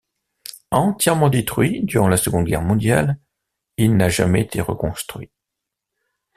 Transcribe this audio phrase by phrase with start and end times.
[0.71, 3.19] Entièrement détruit durant la Seconde Guerre mondiale,
[3.77, 5.29] il n'a jamais été reconstruit.